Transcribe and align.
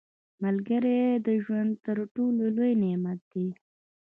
•ملګری 0.43 0.99
د 1.27 1.27
ژوند 1.43 1.71
تر 1.85 1.97
ټولو 2.13 2.43
لوی 2.55 2.71
نعمت 2.81 3.19
دی. 3.31 3.47